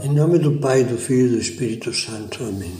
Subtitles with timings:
[0.00, 2.44] Em nome do Pai, do Filho e do Espírito Santo.
[2.44, 2.72] Amém.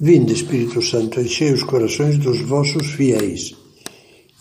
[0.00, 3.54] Vinde, Espírito Santo, enchei os corações dos vossos fiéis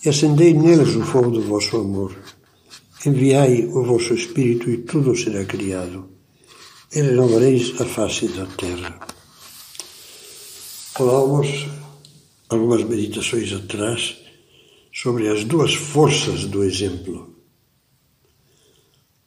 [0.04, 2.16] e acendei neles o fogo do vosso amor.
[3.06, 6.10] Enviai o vosso Espírito e tudo será criado.
[6.94, 8.98] E renovareis a face da terra.
[10.94, 11.68] Falávamos
[12.48, 14.16] algumas meditações atrás
[14.94, 17.35] sobre as duas forças do exemplo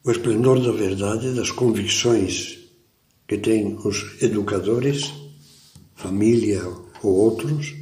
[0.03, 2.59] o esplendor da verdade, das convicções
[3.27, 5.13] que têm os educadores,
[5.95, 6.63] família
[7.03, 7.75] ou outros,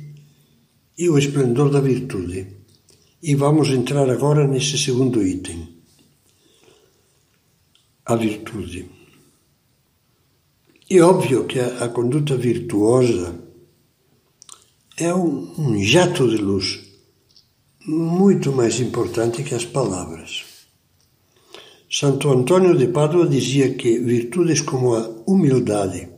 [0.98, 2.48] e o esplendor da virtude.
[3.22, 5.68] E vamos entrar agora nesse segundo item,
[8.06, 8.90] a virtude.
[10.90, 13.38] É óbvio que a, a conduta virtuosa
[14.98, 16.88] é um, um jato de luz
[17.86, 20.57] muito mais importante que as palavras.
[21.90, 26.10] Santo Antônio de Pádua dizia que virtudes como a humildade,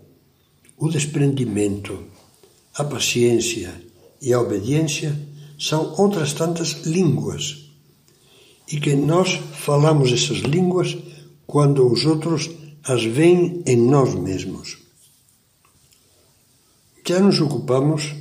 [0.80, 2.06] o desprendimento,
[2.74, 3.72] a paciência
[4.20, 5.16] e a obediência
[5.60, 7.70] são outras tantas línguas
[8.72, 10.98] e que nós falamos essas línguas
[11.46, 12.50] quando os outros
[12.84, 14.80] as veem em nós mesmos.
[17.08, 18.16] Já nos ocupamos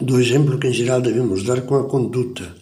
[0.00, 2.61] do exemplo que em geral devemos dar com a conduta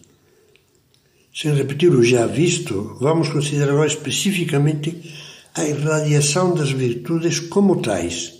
[1.33, 5.13] sem repetir o já visto, vamos considerar especificamente
[5.53, 8.33] a irradiação das virtudes como tais.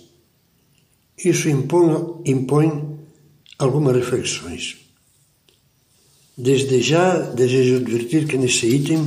[1.16, 2.98] Isso impõe, impõe
[3.58, 4.76] algumas reflexões.
[6.36, 9.06] Desde já desejo advertir que neste item,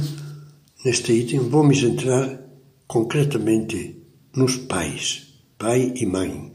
[0.83, 2.39] neste item vou me centrar
[2.88, 3.97] concretamente
[4.36, 6.55] nos pais, pai e mãe.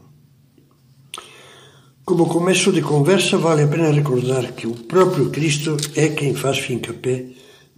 [2.05, 6.59] Como começo de conversa, vale a pena recordar que o próprio Cristo é quem faz
[6.59, 7.27] fincapé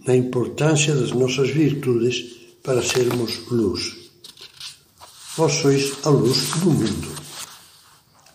[0.07, 2.23] na importância das nossas virtudes
[2.63, 4.11] para sermos luz.
[5.37, 7.07] Vós sois a luz do mundo.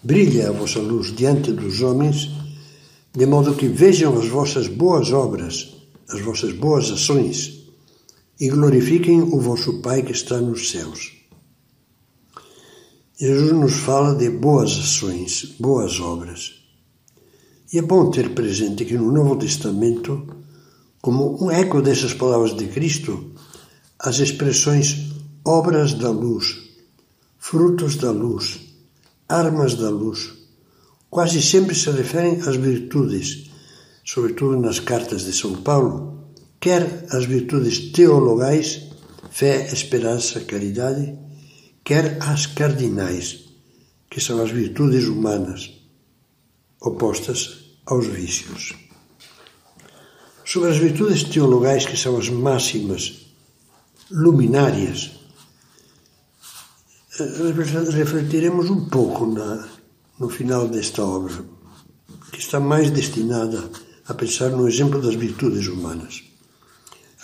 [0.02, 2.30] Brilha a vossa luz diante dos homens,
[3.12, 5.74] de modo que vejam as vossas boas obras,
[6.08, 7.64] as vossas boas ações,
[8.38, 11.17] e glorifiquem o vosso Pai que está nos céus.
[13.20, 16.62] Jesus nos fala de boas ações, boas obras.
[17.72, 20.24] E é bom ter presente que no Novo Testamento,
[21.02, 23.32] como um eco dessas palavras de Cristo,
[23.98, 25.10] as expressões
[25.44, 26.58] obras da luz,
[27.40, 28.60] frutos da luz,
[29.28, 30.34] armas da luz,
[31.10, 33.50] quase sempre se referem às virtudes,
[34.04, 36.22] sobretudo nas cartas de São Paulo,
[36.60, 38.92] quer as virtudes teologais,
[39.28, 41.18] fé, esperança, caridade,
[41.84, 43.48] quer as cardinais,
[44.10, 45.70] que são as virtudes humanas,
[46.80, 48.74] opostas aos vícios.
[50.44, 53.26] Sobre as virtudes teologais, que são as máximas,
[54.10, 55.12] luminárias,
[57.20, 59.68] eh, refletiremos um pouco na,
[60.18, 61.44] no final desta obra,
[62.32, 63.70] que está mais destinada
[64.06, 66.24] a pensar no exemplo das virtudes humanas.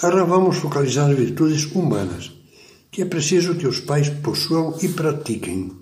[0.03, 2.33] Agora vamos focalizar as virtudes humanas
[2.94, 5.72] que é preciso que os pais possuam e pratiquem,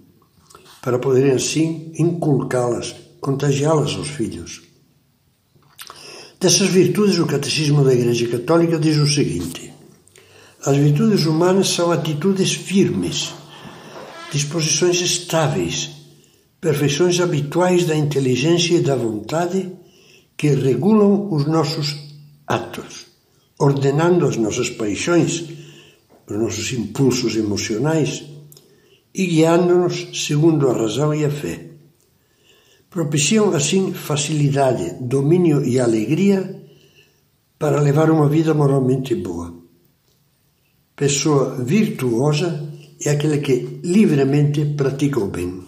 [0.80, 4.62] para poderem assim inculcá-las, contagiá-las aos filhos.
[6.40, 9.74] Dessas virtudes, o Catecismo da Igreja Católica diz o seguinte:
[10.64, 13.34] as virtudes humanas são atitudes firmes,
[14.32, 15.90] disposições estáveis,
[16.62, 19.70] perfeições habituais da inteligência e da vontade
[20.34, 21.94] que regulam os nossos
[22.46, 23.04] atos,
[23.58, 25.60] ordenando as nossas paixões
[26.32, 28.24] os nossos impulsos emocionais
[29.14, 31.68] e guiando-nos segundo a razão e a fé.
[32.88, 36.62] Propiciam assim facilidade, domínio e alegria
[37.58, 39.54] para levar uma vida moralmente boa.
[40.96, 42.68] Pessoa virtuosa
[43.04, 45.62] é aquela que livremente pratica o bem.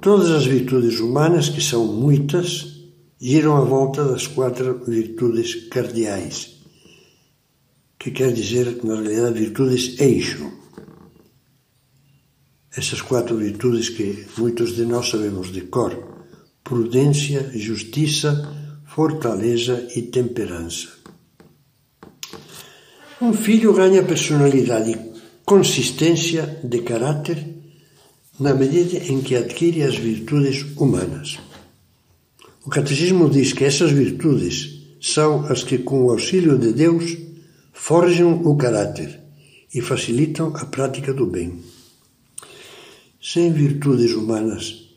[0.00, 2.84] Todas as virtudes humanas, que são muitas,
[3.20, 6.53] giram à volta das quatro virtudes cardeais
[8.04, 10.52] que quer dizer, na realidade, virtudes eixo.
[12.76, 15.92] Essas quatro virtudes que muitos de nós sabemos de cor:
[16.62, 18.30] prudência, justiça,
[18.84, 20.88] fortaleza e temperança.
[23.22, 24.98] Um filho ganha personalidade e
[25.46, 27.38] consistência de caráter
[28.38, 31.38] na medida em que adquire as virtudes humanas.
[32.66, 37.23] O Catecismo diz que essas virtudes são as que, com o auxílio de Deus,
[37.74, 39.20] forjam o caráter
[39.74, 41.60] e facilitam a prática do bem.
[43.20, 44.96] Sem virtudes humanas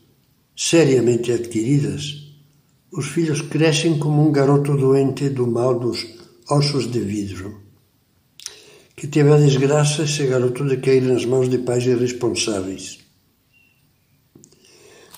[0.56, 2.28] seriamente adquiridas,
[2.90, 6.06] os filhos crescem como um garoto doente do mal dos
[6.48, 7.66] ossos de vidro.
[8.96, 12.98] que teve a desgraça esse garoto de cair nas mãos de pais irresponsáveis.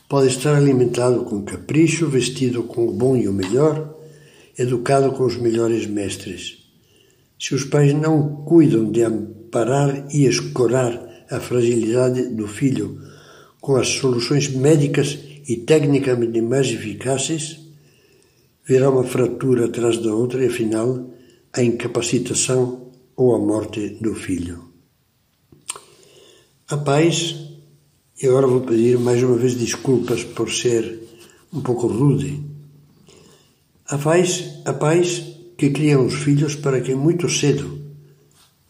[0.06, 3.96] Pode estar alimentado com capricho, vestido com o bom e o melhor,
[4.58, 6.59] educado com os melhores mestres.
[7.40, 13.00] Se os pais não cuidam de amparar e escorar a fragilidade do filho
[13.62, 17.58] com as soluções médicas e tecnicamente mais eficazes,
[18.68, 21.10] virá uma fratura atrás da outra e, afinal,
[21.50, 24.68] a incapacitação ou a morte do filho.
[26.68, 27.36] A paz,
[28.22, 31.08] e agora vou pedir mais uma vez desculpas por ser
[31.50, 32.38] um pouco rude.
[33.86, 37.82] A paz, a paz que criam os filhos para que muito cedo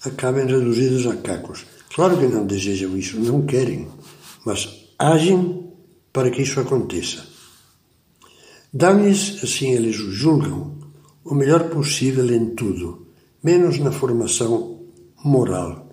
[0.05, 1.65] acabem reduzidos a cacos.
[1.95, 3.87] Claro que não desejam isso, não querem,
[4.45, 5.71] mas agem
[6.13, 7.25] para que isso aconteça.
[8.75, 10.79] Dão-lhes, assim eles o julgam,
[11.25, 13.07] o melhor possível em tudo,
[13.41, 14.81] menos na formação
[15.25, 15.91] moral,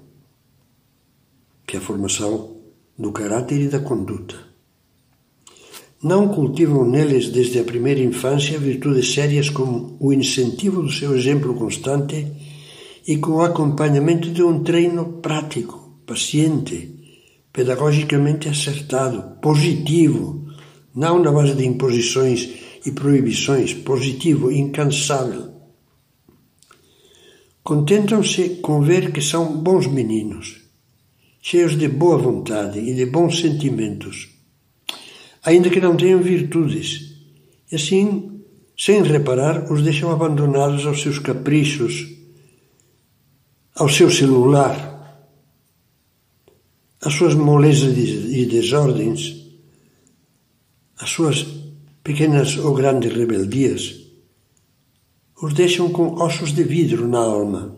[1.67, 2.57] que é a formação
[2.97, 4.46] do caráter e da conduta.
[6.03, 11.55] Não cultivam neles desde a primeira infância virtudes sérias como o incentivo do seu exemplo
[11.55, 12.27] constante
[13.07, 16.93] e com o acompanhamento de um treino prático, paciente,
[17.51, 20.45] pedagogicamente acertado, positivo,
[20.93, 22.47] não na base de imposições
[22.85, 25.51] e proibições, positivo, incansável.
[27.63, 30.61] Contentam-se com ver que são bons meninos,
[31.41, 34.36] cheios de boa vontade e de bons sentimentos,
[35.47, 37.15] ainda que não tenham virtudes,
[37.71, 38.41] e assim,
[38.77, 42.05] sem reparar, os deixam abandonados aos seus caprichos,
[43.73, 44.75] ao seu celular,
[46.99, 49.47] às suas molezas e desordens,
[50.97, 51.47] às suas
[52.03, 54.01] pequenas ou grandes rebeldias,
[55.41, 57.73] os deixam com ossos de vidro na alma,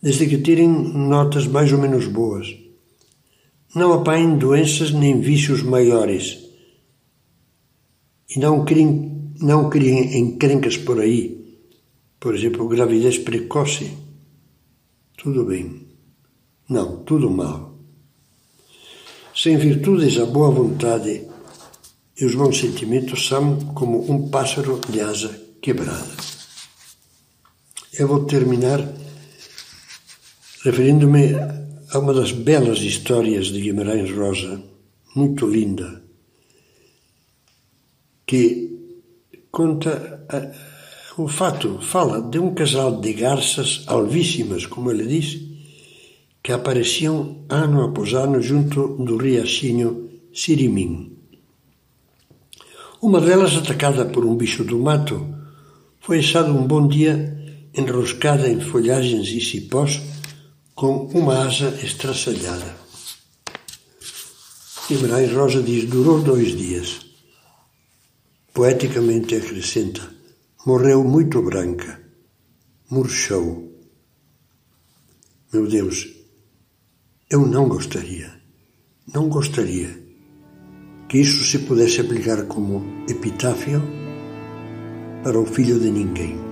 [0.00, 2.67] desde que tirem notas mais ou menos boas.
[3.74, 6.48] Não apanhem doenças nem vícios maiores
[8.30, 11.58] e não criem, não criem encrencas por aí,
[12.20, 13.96] por exemplo, gravidez precoce.
[15.16, 15.86] Tudo bem.
[16.68, 17.78] Não, tudo mal.
[19.34, 21.26] Sem virtudes, a boa vontade
[22.20, 26.16] e os bons sentimentos são como um pássaro de asa quebrada.
[27.98, 28.80] Eu vou terminar
[30.64, 31.34] referindo-me
[31.90, 34.62] a uma das belas histórias de Guimarães Rosa,
[35.14, 36.02] muito linda,
[38.26, 38.78] que
[39.50, 40.26] conta
[41.16, 45.40] o fato, fala de um casal de garças alvíssimas, como ele diz,
[46.42, 51.16] que apareciam ano após ano junto do riachinho Sirimim.
[53.00, 55.26] Uma delas, atacada por um bicho do mato,
[56.00, 57.34] foi achada um bom dia
[57.74, 60.00] enroscada em folhagens e cipós
[60.78, 62.76] com uma asa estraçalhada.
[64.88, 67.00] Guimarães Rosa diz: durou dois dias.
[68.54, 70.08] Poeticamente acrescenta:
[70.64, 72.00] morreu muito branca,
[72.88, 73.76] murchou.
[75.52, 76.06] Meu Deus,
[77.28, 78.40] eu não gostaria,
[79.12, 80.00] não gostaria
[81.08, 83.82] que isso se pudesse aplicar como epitáfio
[85.24, 86.47] para o filho de ninguém.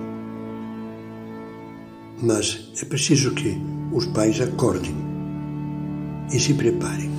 [2.21, 3.57] Mas é preciso que
[3.91, 4.95] os pais acordem
[6.31, 7.16] e se preparem.